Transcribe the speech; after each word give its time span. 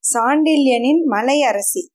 சாண்டில்யனின் 0.00 1.02
மலையரசி. 1.10 1.88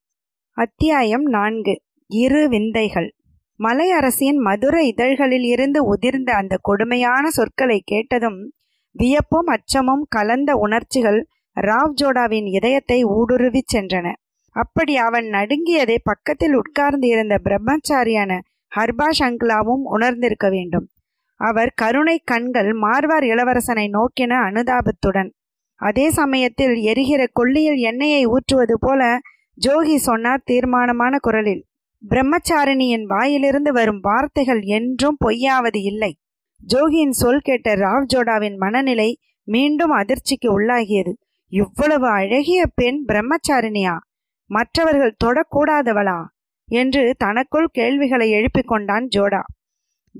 அத்தியாயம் 0.50 1.22
நான்கு. 1.22 1.82
இரு 2.06 2.48
விந்தைகள். 2.48 3.14
மலையரசியின் 3.58 4.36
மதுர 4.36 4.82
இதழ்களில் 4.82 5.42
இருந்து 5.42 5.96
உதிர்ந்த 5.96 6.30
அந்த 6.30 6.58
கொடுமையான 6.62 7.30
சொற்களை 7.30 7.82
கேட்டதும் 7.84 8.52
வியப்பும் 8.92 9.46
அச்சமும் 9.46 10.06
கலந்த 10.08 10.54
உணர்ச்சிகள் 10.54 11.26
ராவ் 11.60 11.92
ஜோடாவின் 12.00 12.46
இதயத்தை 12.46 13.04
ஊடுருவிச் 13.04 13.74
சென்றன. 13.74 14.12
அப்படி 14.50 14.96
அவன் 14.96 15.24
நடுங்கியதை 15.24 15.96
பக்கத்தில் 16.02 16.52
உட்கார்ந்து 16.52 17.08
இருந்த 17.08 17.40
பிரம்மச்சாரியான 17.44 18.40
ஹர்பா 18.76 19.10
சங்கலாவும் 19.18 19.82
உணர்ந்திருக்க 19.82 20.48
வேண்டும். 20.48 20.88
அவர் 21.36 21.72
கருணை 21.74 22.20
கண்கள் 22.24 22.72
மார்வார் 22.72 23.24
இளவரசனை 23.24 23.88
நோக்கின 23.88 24.34
அனுதாபத்துடன். 24.50 25.30
அதே 25.74 26.10
சமயத்தில் 26.10 26.74
எரிகிற 26.74 27.26
கொள்ளியில் 27.32 27.76
எண்ணெயை 27.76 28.26
ஊற்றுவது 28.26 28.76
போல 28.80 29.18
ஜோகி 29.66 29.96
சொன்னார் 29.96 30.42
தீர்மானமான 30.44 31.18
குரலில். 31.18 31.66
பிரம்மச்சாரிணியின் 32.08 33.02
வாயிலிருந்து 33.02 33.72
வரும் 33.72 33.98
வார்த்தைகள் 34.00 34.60
என்றும் 34.60 35.16
பொய்யாவது 35.24 35.82
இல்லை. 35.82 36.18
ஜோகியின் 36.74 37.10
சொல் 37.10 37.40
கேட்ட 37.40 37.74
ராவ் 37.74 38.04
ஜோடாவின் 38.14 38.56
மனநிலை 38.56 39.20
மீண்டும் 39.44 39.92
அதிர்ச்சிக்கு 39.92 40.48
உள்ளாகியது. 40.48 41.12
இவ்வளவு 41.48 42.08
அழகிய 42.08 42.66
பெண் 42.66 43.04
பிரம்மச்சாரிணியா? 43.08 43.96
மற்றவர்கள் 44.46 45.16
தொடக்கூடாதவளா? 45.24 46.24
என்று 46.68 47.14
தனக்குள் 47.18 47.68
கேள்விகளை 47.72 48.30
எழுப்பிக் 48.30 48.66
கொண்டான் 48.66 49.08
ஜோடா. 49.16 49.40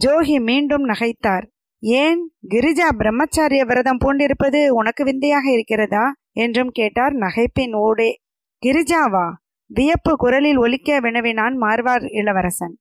ஜோகி 0.05 0.41
மீண்டும் 0.41 0.85
நகைத்தார். 0.89 1.45
ஏன் 1.79 2.33
கிரிஜா 2.49 2.89
பிரம்மச்சாரிய 2.99 3.63
விரதம் 3.67 3.99
பூண்டிருப்பது 4.05 4.69
உனக்கு 4.69 5.05
விந்தையாக 5.05 5.51
இருக்கிறதா? 5.51 6.13
என்றும் 6.33 6.71
கேட்டார் 6.71 7.15
நகைப்பின் 7.15 7.75
ஓடே. 7.77 8.11
கிரிஜாவா? 8.63 9.33
வியப்பு 9.67 10.17
குரலில் 10.17 10.57
ஒலிக்க 10.57 11.01
வினவினான் 11.01 11.57
மார்வார் 11.61 12.05
இளவரசன். 12.13 12.75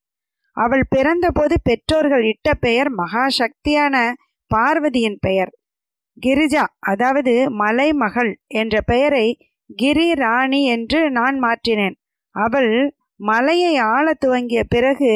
அவள் 0.57 0.85
பிறந்தபோது 0.95 1.55
பெற்றோர்கள் 1.63 2.25
இட்ட 2.25 2.53
பெயர் 2.53 2.89
மகா 2.89 3.27
சக்தியான 3.37 4.13
பார்வதியின் 4.51 5.17
பெயர். 5.19 5.51
கிரிஜா 6.21 6.63
அதாவது 6.79 7.51
மலை 7.51 7.93
மகள் 7.93 8.39
என்ற 8.47 8.81
பெயரை 8.81 9.37
கிரி 9.75 10.13
ராணி 10.13 10.65
என்று 10.65 11.11
நான் 11.11 11.37
மாற்றினேன். 11.43 11.95
அவள் 12.35 12.95
மலையை 13.15 13.77
ஆள 13.77 14.13
துவங்கிய 14.13 14.63
பிறகு 14.63 15.11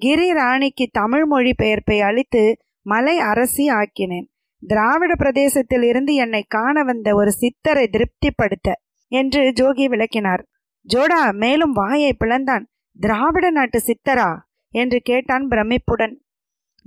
கிரி 0.00 0.32
ராணிக்கு 0.32 0.88
தமிழ் 0.92 1.24
மொழி 1.24 1.52
பெயர்ப்பை 1.54 2.00
அளித்து 2.00 2.56
மலை 2.86 3.18
அரசி 3.18 3.64
ஆக்கினேன். 3.70 4.28
திராவிட 4.66 5.14
பிரதேசத்தில் 5.14 5.82
இருந்து 5.82 6.14
என்னை 6.14 6.42
காண 6.48 6.82
வந்த 6.82 7.14
ஒரு 7.14 7.32
சித்தரை 7.40 7.86
திருப்திப்படுத்த 7.86 8.68
என்று 9.12 9.42
ஜோகி 9.60 9.84
விளக்கினார். 9.84 10.42
ஜோடா 10.94 11.20
மேலும் 11.32 11.72
வாயை 11.72 12.16
பிளந்தான். 12.20 12.64
திராவிட 13.00 13.50
நாட்டு 13.50 13.78
சித்தரா? 13.78 14.30
என்று 14.72 15.00
கேட்டான் 15.00 15.48
பிரமிப்புடன். 15.48 16.14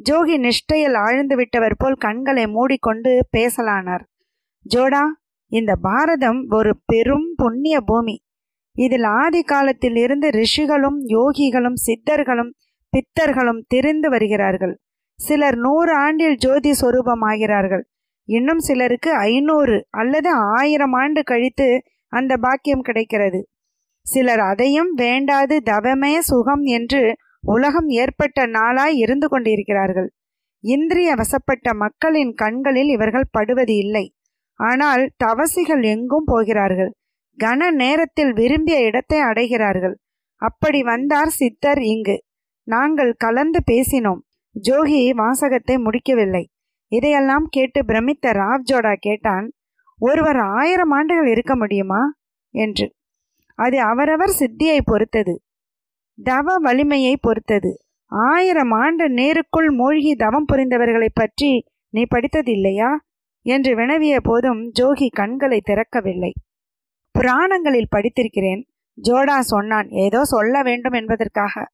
ஜோகி 0.10 0.36
நிஷ்டையில் 0.38 0.98
ஆழ்ந்து 0.98 1.36
விட்டவர் 1.36 1.76
போல் 1.78 1.94
கண்களை 1.94 2.48
மூடிக்கொண்டு 2.48 3.12
பேசலானார். 3.38 4.04
ஜோடா 4.76 5.04
இந்த 5.52 5.76
பாரதம் 5.76 6.46
ஒரு 6.50 6.74
பெரும் 6.86 7.34
புண்ணிய 7.36 7.82
பூமி. 7.82 8.16
இதில் 8.76 9.04
ஆதி 9.04 9.42
காலத்தில் 9.44 9.96
இருந்து 9.96 10.30
ரிஷிகளும் 10.30 11.00
யோகிகளும் 11.08 11.80
சித்தர்களும் 11.86 12.52
பித்தர்களும் 12.94 13.62
திரிந்து 13.68 14.10
வருகிறார்கள். 14.10 14.76
சிலர் 15.20 15.58
நூறு 15.58 15.94
ஆண்டில் 15.96 16.38
ஜோதி 16.38 16.72
சொரூபமாகிறார்கள். 16.72 17.84
இன்னும் 18.30 18.60
சிலருக்கு 18.60 19.12
ஐநூறு 19.14 19.88
அல்லது 19.90 20.30
ஆயிரம் 20.34 20.94
ஆண்டு 20.94 21.24
கழித்து 21.24 21.84
அந்த 22.14 22.38
பாக்கியம் 22.38 22.82
கிடைக்கிறது. 22.82 23.40
சிலர் 24.06 24.40
அதையும் 24.40 24.98
வேண்டாது 24.98 25.58
தவமே 25.64 26.20
சுகம் 26.20 26.64
என்று 26.64 27.18
உலகம் 27.42 27.88
ஏற்பட்ட 27.88 28.46
நாளாய் 28.46 28.98
இருந்து 28.98 29.28
கொண்டிருக்கிறார்கள். 29.28 30.10
இந்திரிய 30.64 31.16
வசப்பட்ட 31.16 31.74
மக்களின் 31.74 32.34
கண்களில் 32.34 32.88
இவர்கள் 32.88 33.32
படுவது 33.32 33.76
இல்லை. 33.76 34.06
ஆனால் 34.60 35.04
தவசிகள் 35.18 35.84
எங்கும் 35.84 36.24
போகிறார்கள். 36.26 36.92
கன 37.38 37.72
நேரத்தில் 37.72 38.34
விரும்பிய 38.34 38.78
இடத்தை 38.80 39.20
அடைகிறார்கள். 39.22 39.96
அப்படி 40.42 40.84
வந்தார் 40.84 41.28
சித்தர் 41.28 41.82
இங்கு. 41.82 42.18
நாங்கள் 42.64 43.14
கலந்து 43.14 43.60
பேசினோம். 43.72 44.20
ஜோகி 44.70 45.10
வாசகத்தை 45.10 45.78
முடிக்கவில்லை. 45.78 46.50
இதையெல்லாம் 46.88 47.48
கேட்டு 47.50 47.84
பிரமித்த 47.84 48.28
ராவ் 48.28 48.62
ஜோடா 48.72 48.96
கேட்டான் 49.00 49.54
ஒருவர் 50.00 50.38
ஆயிரம் 50.38 50.92
ஆண்டுகள் 50.92 51.28
இருக்க 51.28 51.56
முடியுமா? 51.56 52.14
என்று. 52.50 52.94
அது 53.56 53.82
அவரவர் 53.82 54.36
சித்தியை 54.40 54.80
பொறுத்தது. 54.84 55.42
தவ 56.24 56.58
வலிமையை 56.58 57.18
பொறுத்தது. 57.18 57.86
ஆயிரம் 58.06 58.72
ஆண்டு 58.72 59.10
நேருக்குள் 59.10 59.76
மூழ்கி 59.76 60.16
தவம் 60.16 60.46
புரிந்தவர்களை 60.52 61.08
பற்றி 61.14 61.66
நீ 61.90 62.04
படித்ததில்லையா? 62.16 62.96
என்று 63.42 63.76
வினவிய 63.76 64.20
போதும் 64.24 64.72
ஜோகி 64.82 65.08
கண்களை 65.12 65.62
திறக்கவில்லை. 65.70 66.32
புராணங்களில் 67.12 67.88
படித்திருக்கிறேன் 67.96 68.64
ஜோடா 69.02 69.40
சொன்னான். 69.40 69.90
ஏதோ 69.90 70.24
சொல்ல 70.24 70.62
வேண்டும் 70.62 70.92
என்பதற்காக. 70.92 71.73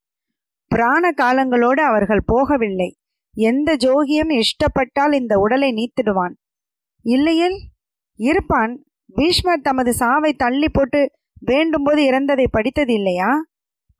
பிராண 0.69 1.11
காலங்களோடு 1.11 1.81
அவர்கள் 1.81 2.23
போகவில்லை. 2.33 2.93
எந்த 3.33 3.75
ஜோகியும் 3.75 4.41
இஷ்டப்பட்டால் 4.41 5.13
இந்த 5.13 5.39
உடலை 5.39 5.71
நீத்திடுவான். 5.71 6.33
இல்லையில் 7.03 7.57
இருப்பான். 8.15 8.83
பீஷ்மர் 9.05 9.61
தமது 9.61 9.93
சாவை 9.93 10.33
தள்ளி 10.33 10.69
போட்டு 10.69 11.11
வேண்டும்போது 11.45 11.97
இறந்ததை 11.97 12.47
படித்தது 12.51 12.93
இல்லையா? 12.93 13.29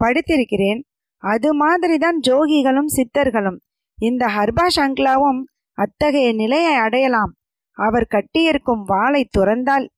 படித்திருக்கிறேன். 0.04 0.84
அது 1.18 1.56
மாதிரிதான் 1.56 2.20
ஜோகிகளும் 2.28 2.86
சித்தர்களும். 2.88 3.60
இந்த 3.96 4.26
ஹர்பா 4.26 4.68
சங்க்லாவும் 4.76 5.44
அத்தகைய 5.74 6.34
நிலையை 6.34 6.76
அடையலாம். 6.76 7.36
அவர் 7.72 8.08
கட்டியிருக்கும் 8.10 8.84
வாளை 8.86 9.30
துறந்தால். 9.38 9.90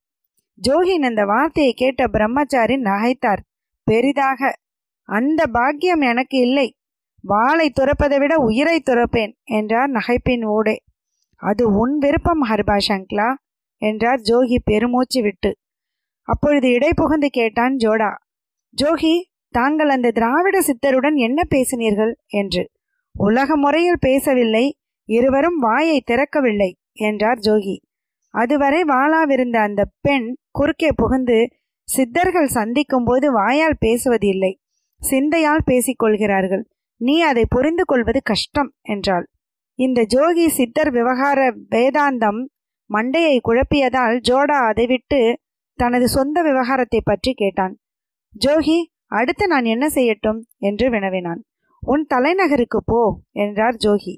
ஜோகின் 0.70 1.09
இந்த 1.09 1.26
வார்த்தையை 1.26 1.74
கேட்ட 1.74 2.08
பிரம்மச்சாரி 2.08 2.76
நகைத்தார். 2.76 3.40
பெரிதாக 3.84 4.56
அந்த 5.04 5.46
பாக்கியம் 5.48 6.02
எனக்கு 6.02 6.38
இல்லை. 6.38 6.78
வாளை 7.22 7.72
துறப்பதை 7.80 8.20
விட 8.20 8.38
உயிரை 8.38 8.84
துறப்பேன் 8.86 9.34
என்றார் 9.44 9.90
நகைப்பின் 9.90 10.46
ஊடே 10.46 10.84
அது 11.36 11.74
உன் 11.74 11.98
விருப்பம் 11.98 12.44
ஹர்பா 12.44 12.78
சங்க்லா 12.88 13.34
என்றார் 13.78 14.20
ஜோகி 14.20 14.58
பெருமூச்சு 14.64 15.22
விட்டு. 15.22 15.58
அப்பொழுது 16.22 16.70
இடை 16.70 16.94
புகுந்து 16.96 17.30
கேட்டான் 17.30 17.76
ஜோடா. 17.76 18.12
ஜோகி 18.82 19.22
தாங்கள் 19.50 19.90
அந்த 19.90 20.12
திராவிட 20.12 20.62
சித்தருடன் 20.62 21.16
என்ன 21.16 21.42
பேசினீர்கள்? 21.50 22.14
என்று. 22.28 22.72
உலக 23.14 23.58
முறையில் 23.58 23.98
பேசவில்லை 24.00 24.80
இருவரும் 25.06 25.58
வாயை 25.58 26.04
திறக்கவில்லை 26.12 26.72
என்றார் 26.92 27.38
ஜோகி. 27.38 27.78
அதுவரை 28.30 28.84
வாளாவிருந்த 28.84 29.56
அந்த 29.56 29.86
பெண் 30.02 30.36
குறுக்கே 30.52 30.92
புகுந்து 30.96 31.50
சித்தர்கள் 31.84 32.48
சந்திக்கும் 32.48 33.04
போது 33.04 33.32
வாயால் 33.32 33.78
பேசுவது 33.80 34.28
இல்லை 34.28 34.61
சிந்தையால் 35.10 35.64
பேசிக்கொள்கிறார்கள். 35.66 36.64
நீ 37.02 37.22
அதை 37.22 37.46
புரிந்து 37.50 37.86
கொள்வது 37.86 38.22
கஷ்டம் 38.24 38.74
என்றாள். 38.82 39.30
இந்த 39.76 40.06
ஜோகி 40.16 40.48
சித்தர் 40.48 40.92
விவகார 40.92 41.56
வேதாந்தம் 41.70 42.42
மண்டையை 42.90 43.40
குழப்பியதால் 43.44 44.18
ஜோடா 44.30 44.60
அதை 44.68 44.86
விட்டு 44.86 45.40
தனது 45.76 46.08
சொந்த 46.08 46.42
விவகாரத்தை 46.42 47.02
பற்றி 47.04 47.34
கேட்டான். 47.34 47.80
ஜோகி 48.46 48.84
அடுத்து 49.08 49.48
நான் 49.48 49.66
என்ன 49.66 49.88
செய்யட்டும்? 49.88 50.40
என்று 50.58 50.90
வினவினான். 50.90 51.42
உன் 51.80 52.06
தலைநகருக்கு 52.14 52.80
போ 52.86 53.20
என்றார் 53.32 53.76
ஜோகி. 53.76 54.16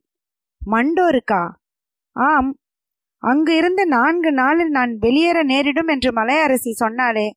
மண்டோருக்கா? 0.65 1.49
ஆம். 2.11 2.57
அங்கு 3.23 3.55
இருந்து 3.55 3.87
நான்கு 3.87 4.31
நாளில் 4.31 4.69
நான் 4.69 4.97
வெளியேற 4.97 5.43
நேரிடும் 5.43 5.87
என்று 5.87 6.11
மலையரசி 6.11 6.71
சொன்னாளே. 6.79 7.31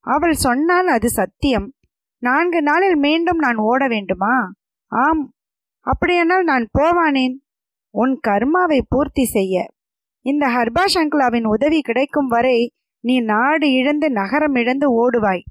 அவள் 0.00 0.34
சொன்னால் 0.34 0.86
அது 0.86 1.08
சத்தியம் 1.10 1.74
நான்கு 2.24 2.62
நாளில் 2.62 2.96
மீண்டும் 2.96 3.38
நான் 3.38 3.56
ஓட 3.56 3.86
வேண்டுமா? 3.86 4.52
ஆம். 4.86 5.32
அப்படியானால் 5.80 6.44
நான் 6.44 6.68
போவானேன். 6.78 7.34
உன் 7.90 8.20
கர்மாவை 8.28 8.80
பூர்த்தி 8.88 9.24
செய்ய. 9.24 9.66
இந்த 10.20 10.46
ஹர்பா 10.46 10.84
சங்கலாவின் 10.94 11.44
உதவி 11.44 11.80
கிடைக்கும் 11.80 12.26
வரை 12.26 12.72
நீ 13.00 13.20
நாடு 13.20 13.72
இழந்து 13.72 14.10
நகரம் 14.10 14.54
இழந்து 14.54 14.88
ஓடுவாய். 14.92 15.42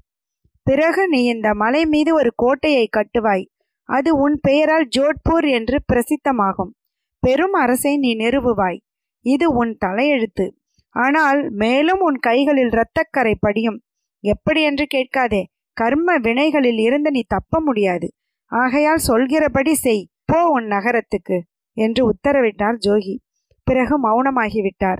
பிறகு 0.62 1.08
நீ 1.08 1.24
இந்த 1.24 1.54
மலை 1.54 1.86
மீது 1.86 2.14
ஒரு 2.14 2.32
கோட்டையை 2.36 2.88
கட்டுவாய். 2.88 3.46
அது 3.84 4.16
உன் 4.16 4.38
பெயரால் 4.42 4.88
ஜோத்பூர் 4.96 5.48
என்று 5.50 5.80
பிரசித்தமாகும். 5.92 6.72
பெரும் 7.18 7.52
அரசை 7.52 7.96
நீ 7.96 8.16
நிறுவுவாய். 8.16 8.80
இது 9.20 9.52
உன் 9.52 9.76
தலையெழுத்து. 9.84 10.50
ஆனால் 10.90 11.50
மேலும் 11.50 12.00
உன் 12.00 12.16
கைகளில் 12.16 12.70
இரத்தக்கரை 12.70 13.34
படியும். 13.40 13.82
எப்படி 14.20 14.62
என்று 14.62 14.86
கேட்காதே. 14.86 15.48
கர்ம 15.74 16.18
வினைகளில் 16.18 16.78
இருந்து 16.78 17.10
நீ 17.10 17.24
தப்ப 17.26 17.60
முடியாது. 17.60 18.12
ஆகையால் 18.46 18.96
சொல்கிறபடி 18.96 19.74
செய். 19.74 20.08
போ 20.24 20.48
உன் 20.48 20.64
நகரத்துக்கு 20.64 21.42
என்று 21.72 22.10
உத்தரவிட்டார் 22.10 22.76
ஜோகி. 22.86 23.18
பிறகு 23.64 23.94
மௌனமாகிவிட்டார். 24.02 24.98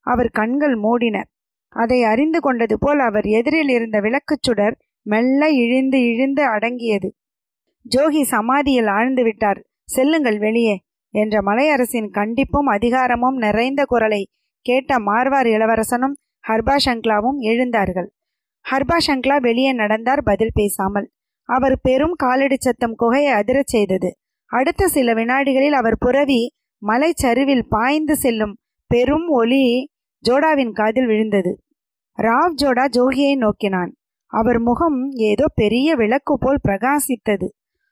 அவர் 0.00 0.28
கண்கள் 0.28 0.76
மூடின. 0.76 1.24
அதை 1.68 2.02
அறிந்து 2.02 2.40
கொண்டது 2.40 2.78
போல் 2.78 2.98
அவர் 2.98 3.24
எதிரில் 3.24 3.68
இருந்த 3.68 4.00
விளக்குச் 4.00 4.42
சுடர் 4.42 4.76
மெல்ல 5.02 5.50
இழிந்து 5.50 6.02
இழிந்து 6.02 6.44
அடங்கியது. 6.46 7.14
ஜோகி 7.96 8.22
சமாதியில் 8.22 8.86
ஆழ்ந்து 8.86 9.22
விட்டார். 9.22 9.62
செல்லுங்கள் 9.84 10.38
வெளியே 10.38 10.82
என்ற 11.10 11.40
மலையரசின் 11.42 12.10
கண்டிப்பும் 12.10 12.66
அதிகாரமும் 12.66 13.36
நிறைந்த 13.36 13.84
குரலை 13.84 14.28
கேட்ட 14.60 14.98
மார்வார் 14.98 15.46
இளவரசனும் 15.46 16.16
ஹர்பாஷங்க்லாவும் 16.48 17.38
எழுந்தார்கள். 17.38 18.06
ஹர்பா 18.70 18.96
சங்க்லா 19.06 19.36
வெளியே 19.40 19.72
நடந்தார் 19.72 20.22
பதில் 20.22 20.54
பேசாமல். 20.54 21.10
அவர் 21.48 21.76
பெரும் 21.80 22.12
காலடி 22.12 22.56
சத்தம் 22.58 22.96
குகையை 23.02 23.32
அதிரச் 23.32 23.72
செய்தது. 23.74 24.10
அடுத்த 24.50 24.88
சில 24.88 25.14
வினாடிகளில் 25.14 25.72
அவர் 25.72 25.98
புறவி 25.98 26.40
மலைச்சரிவில் 26.82 27.66
பாய்ந்து 27.68 28.16
செல்லும் 28.16 28.54
பெரும் 28.90 29.26
ஒலி 29.28 29.92
ஜோடாவின் 30.24 30.72
காதில் 30.72 31.06
விழுந்தது. 31.06 31.52
ராவ் 32.18 32.56
ஜோடா 32.62 32.84
ஜோகியை 32.96 33.34
நோக்கினான். 33.36 33.92
அவர் 34.32 34.60
முகம் 34.60 34.98
ஏதோ 35.10 35.46
பெரிய 35.54 35.94
விளக்கு 35.94 36.34
போல் 36.38 36.64
பிரகாசித்தது. 36.68 37.48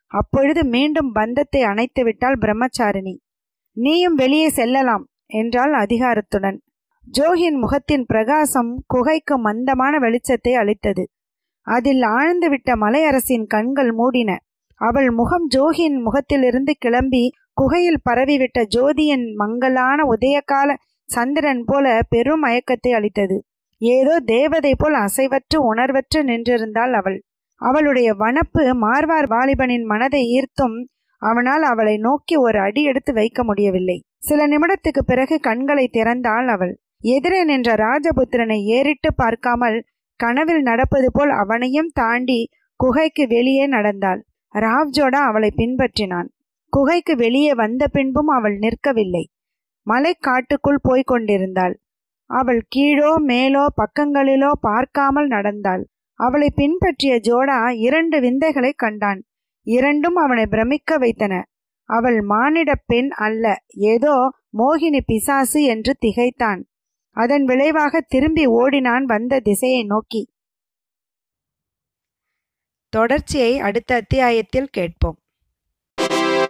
அப்பொழுது 0.06 0.64
மீண்டும் 0.64 1.12
பந்தத்தை 1.12 1.62
அணைத்துவிட்டாள் 1.62 2.38
பிரம்மச்சாரிணி. 2.40 3.14
நீயும் 3.76 4.14
வெளியே 4.14 4.48
செல்லலாம் 4.48 5.04
என்றாள் 5.26 5.74
அதிகாரத்துடன். 5.74 6.58
ஜோகின் 7.06 7.56
முகத்தின் 7.58 8.04
பிரகாசம் 8.06 8.70
குகைக்கு 8.87 9.38
மந்தமான 9.38 9.99
வெளிச்சத்தை 9.99 10.52
அளித்தது. 10.52 11.02
அதில் 11.66 12.02
ஆழ்ந்துவிட்ட 12.02 12.70
மலையரசின் 12.75 13.46
கண்கள் 13.46 13.93
மூடின. 13.93 14.31
அவள் 14.81 15.10
முகம் 15.10 15.46
ஜோகியின் 15.54 15.99
முகத்திலிருந்து 16.00 16.72
கிளம்பி 16.78 17.25
குகையில் 17.52 18.00
பரவிவிட்ட 18.10 18.64
ஜோதியின் 18.76 19.26
மங்கலான 19.34 19.99
உதயகால 20.04 20.75
சந்திரன் 21.08 21.64
போல 21.64 21.87
பெரும் 22.08 22.43
மயக்கத்தை 22.44 22.93
அளித்தது. 22.93 23.37
ஏதோ 23.81 24.20
தேவதை 24.20 24.75
போல் 24.75 24.94
அசைவற்று 24.94 25.58
உணர்வற்று 25.75 26.22
நின்றிருந்தாள் 26.22 26.93
அவள். 26.93 27.19
அவளுடைய 27.60 28.14
வனப்பு 28.14 28.62
மார்வார் 28.81 29.28
வாலிபனின் 29.28 29.82
மனதை 29.82 30.22
ஈர்த்தும் 30.38 30.78
அவனால் 31.22 31.62
அவளை 31.62 31.96
நோக்கி 31.96 32.37
ஒரு 32.37 32.58
அடி 32.58 32.82
எடுத்து 32.82 33.12
வைக்க 33.12 33.44
முடியவில்லை. 33.44 33.98
சில 34.19 34.46
நிமிடத்துக்கு 34.46 35.02
பிறகு 35.06 35.37
கண்களை 35.40 35.90
திறந்தாள் 35.93 36.46
அவள். 36.46 36.75
எதிரே 37.02 37.44
நின்ற 37.44 37.70
ராஜபுத்திரனை 37.75 38.58
ஏறிட்டு 38.64 39.14
பார்க்காமல் 39.14 39.78
கனவில் 40.16 40.62
நடப்பது 40.62 41.08
போல் 41.12 41.31
அவனையும் 41.31 41.90
தாண்டி 41.93 42.50
குகைக்கு 42.76 43.26
வெளியே 43.26 43.66
நடந்தாள். 43.66 44.20
ராவ்ஜோடா 44.54 45.20
அவளை 45.25 45.50
பின்பற்றினான். 45.56 46.28
குகைக்கு 46.72 47.16
வெளியே 47.16 47.54
வந்த 47.54 47.87
பின்பும் 47.87 48.28
அவள் 48.28 48.56
நிற்கவில்லை. 48.58 49.25
மலை 49.82 50.12
காட்டுக்குள் 50.20 50.81
போய்க் 50.82 51.06
கொண்டிருந்தாள். 51.06 51.75
அவள் 52.31 52.62
கீழோ 52.76 53.12
மேலோ 53.26 53.66
பக்கங்களிலோ 53.76 54.50
பார்க்காமல் 54.60 55.26
நடந்தாள். 55.26 55.82
அவளை 56.20 56.48
பின்பற்றிய 56.56 57.14
ஜோடா 57.22 57.70
இரண்டு 57.76 58.20
விந்தைகளை 58.20 58.72
கண்டான். 58.72 59.20
இரண்டும் 59.66 60.14
அவனை 60.14 60.46
பிரமிக்க 60.46 60.98
வைத்தன. 60.98 61.34
அவள் 61.88 62.20
மானிட 62.22 62.75
பெண் 62.87 63.10
அல்ல 63.10 63.55
ஏதோ 63.70 64.14
மோகினி 64.58 65.00
பிசாசு 65.06 65.62
என்று 65.62 65.93
திகைத்தான். 65.98 66.60
அதன் 67.16 67.44
விளைவாக 67.44 68.00
திரும்பி 68.00 68.46
ஓடினான் 68.46 69.04
வந்த 69.04 69.40
திசையை 69.40 69.84
நோக்கி. 69.84 70.22
தொடர்ச்சியை 72.88 73.58
அடுத்த 73.58 73.94
அத்தியாயத்தில் 73.94 74.68
கேட்போம். 74.68 75.21